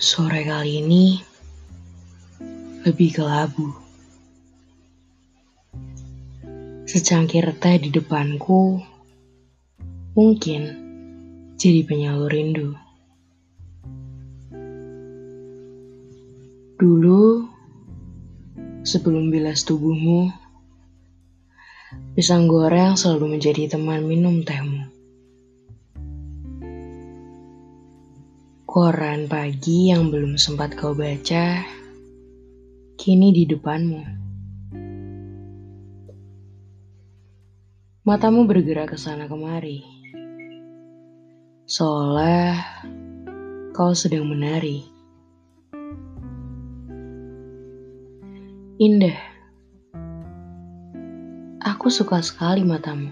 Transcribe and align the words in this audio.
Sore 0.00 0.48
kali 0.48 0.80
ini 0.80 1.20
lebih 2.88 3.20
kelabu. 3.20 3.68
Secangkir 6.88 7.44
teh 7.60 7.76
di 7.76 7.92
depanku 7.92 8.80
mungkin 10.16 10.72
jadi 11.60 11.84
penyalur 11.84 12.32
rindu. 12.32 12.72
Dulu, 16.80 17.44
sebelum 18.80 19.28
bilas 19.28 19.68
tubuhmu, 19.68 20.32
pisang 22.16 22.48
goreng 22.48 22.96
selalu 22.96 23.36
menjadi 23.36 23.76
teman 23.76 24.08
minum 24.08 24.40
tehmu. 24.48 24.99
Koran 28.70 29.26
pagi 29.26 29.90
yang 29.90 30.14
belum 30.14 30.38
sempat 30.38 30.78
kau 30.78 30.94
baca, 30.94 31.58
kini 32.94 33.34
di 33.34 33.42
depanmu. 33.42 33.98
Matamu 38.06 38.46
bergerak 38.46 38.94
ke 38.94 38.96
sana 38.96 39.26
kemari, 39.26 39.82
seolah 41.66 42.54
kau 43.74 43.90
sedang 43.90 44.30
menari. 44.30 44.86
Indah, 48.78 49.18
aku 51.58 51.90
suka 51.90 52.22
sekali 52.22 52.62
matamu. 52.62 53.10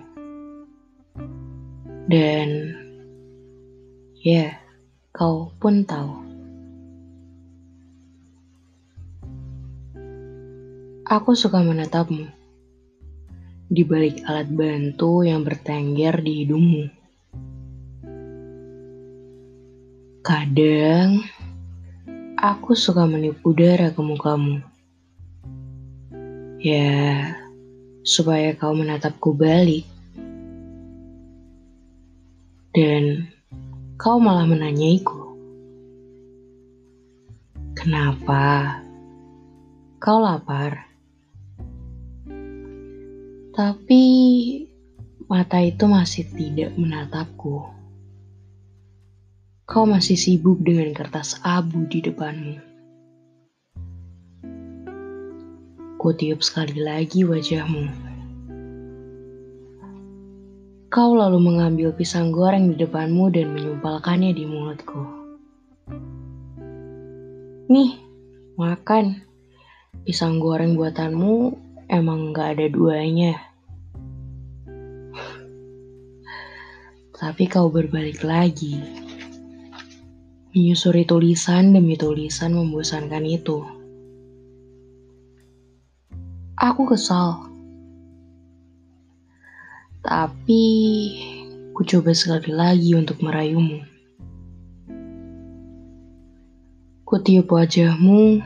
Dan, 2.07 2.79
ya, 4.23 4.68
kau 5.19 5.51
pun 5.59 5.83
tahu. 5.83 6.15
Aku 11.11 11.35
suka 11.35 11.59
menatapmu 11.59 12.23
di 13.67 13.83
balik 13.83 14.23
alat 14.31 14.47
bantu 14.47 15.27
yang 15.27 15.43
bertengger 15.43 16.23
di 16.23 16.47
hidungmu. 16.47 16.85
Kadang, 20.23 21.27
aku 22.39 22.79
suka 22.79 23.03
menipu 23.11 23.51
udara 23.51 23.91
ke 23.91 23.99
mukamu. 23.99 24.63
Ya, 26.63 27.35
supaya 28.07 28.55
kau 28.55 28.71
menatapku 28.71 29.35
balik. 29.35 29.83
Dan 32.71 33.35
kau 33.99 34.23
malah 34.23 34.47
menanyaiku. 34.47 35.35
Kenapa? 37.75 38.79
Kau 39.99 40.23
lapar? 40.23 40.87
Tapi 43.59 44.05
mata 45.27 45.59
itu 45.59 45.91
masih 45.91 46.31
tidak 46.31 46.79
menatapku. 46.79 47.75
Kau 49.67 49.83
masih 49.83 50.15
sibuk 50.15 50.63
dengan 50.63 50.95
kertas 50.95 51.43
abu 51.43 51.83
di 51.91 51.99
depanmu. 51.99 52.55
Kutiup 55.99 56.39
sekali 56.47 56.79
lagi 56.79 57.27
wajahmu. 57.27 58.08
Kau 60.89 61.13
lalu 61.13 61.37
mengambil 61.37 61.93
pisang 61.93 62.33
goreng 62.33 62.73
di 62.73 62.81
depanmu 62.81 63.29
dan 63.29 63.53
menyumpalkannya 63.53 64.33
di 64.33 64.49
mulutku. 64.49 65.05
Nih, 67.69 68.01
makan. 68.57 69.21
Pisang 70.09 70.41
goreng 70.41 70.81
buatanmu 70.81 71.53
emang 71.93 72.33
gak 72.33 72.57
ada 72.57 72.73
duanya. 72.73 73.37
Tapi 77.21 77.45
kau 77.53 77.69
berbalik 77.69 78.25
lagi. 78.25 78.81
Menyusuri 80.57 81.05
tulisan 81.05 81.77
demi 81.77 82.01
tulisan 82.01 82.57
membosankan 82.57 83.29
itu. 83.29 83.61
Aku 86.57 86.89
kesal 86.89 87.45
tapi 90.09 90.65
ku 91.77 91.85
coba 91.85 92.17
sekali 92.17 92.49
lagi 92.49 92.97
untuk 92.97 93.21
merayumu. 93.21 93.85
Ku 97.05 97.21
tiup 97.21 97.53
wajahmu 97.53 98.41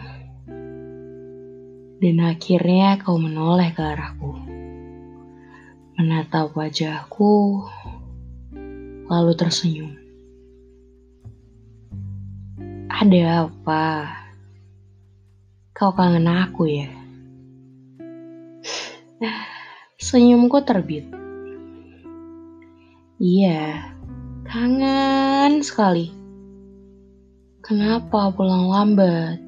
dan 2.02 2.16
akhirnya 2.18 2.98
kau 2.98 3.14
menoleh 3.14 3.70
ke 3.70 3.78
arahku. 3.78 4.42
Menatap 6.02 6.50
wajahku 6.58 7.62
lalu 9.06 9.32
tersenyum. 9.38 9.94
Ada 12.90 13.46
apa? 13.46 13.86
Kau 15.70 15.94
kangen 15.94 16.26
aku 16.26 16.66
ya? 16.66 16.90
Senyumku 20.10 20.58
terbit. 20.66 21.21
Iya, 23.22 23.94
kangen 24.42 25.62
sekali. 25.62 26.10
Kenapa 27.62 28.34
pulang 28.34 28.66
lambat? 28.66 29.38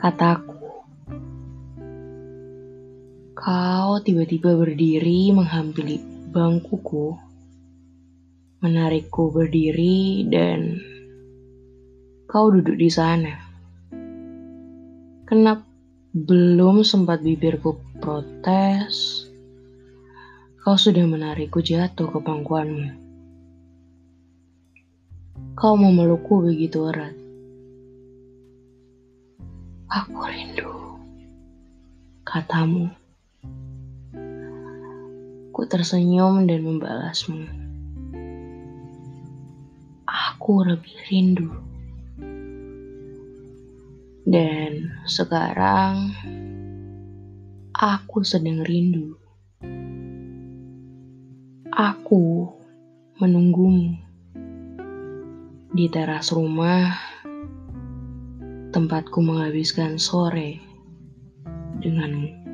Kataku. 0.00 0.64
Kau 3.36 4.00
tiba-tiba 4.00 4.56
berdiri 4.56 5.28
menghampiri 5.36 6.00
bangkuku, 6.32 7.20
menarikku 8.64 9.28
berdiri 9.36 10.24
dan 10.32 10.80
kau 12.32 12.48
duduk 12.48 12.80
di 12.80 12.88
sana. 12.88 13.36
Kenapa 15.28 15.68
belum 16.16 16.80
sempat 16.80 17.20
bibirku 17.20 17.76
protes, 18.00 19.25
Kau 20.66 20.74
sudah 20.74 21.06
menarikku 21.06 21.62
jatuh 21.62 22.10
ke 22.10 22.18
pangkuanmu. 22.26 22.90
Kau 25.54 25.78
memelukku 25.78 26.42
begitu 26.42 26.90
erat. 26.90 27.14
Aku 29.86 30.26
rindu, 30.26 30.98
katamu. 32.26 32.90
Ku 35.54 35.62
tersenyum 35.70 36.50
dan 36.50 36.66
membalasmu. 36.66 37.46
Aku 40.02 40.66
lebih 40.66 40.98
rindu. 41.06 41.54
Dan 44.26 44.90
sekarang 45.06 46.10
aku 47.70 48.26
sedang 48.26 48.66
rindu. 48.66 49.14
Aku 51.76 52.48
menunggumu 53.20 54.00
di 55.76 55.92
teras 55.92 56.32
rumah 56.32 56.96
tempatku 58.72 59.20
menghabiskan 59.20 60.00
sore 60.00 60.56
denganmu. 61.84 62.45